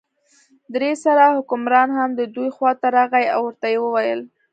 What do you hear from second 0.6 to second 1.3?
دې سره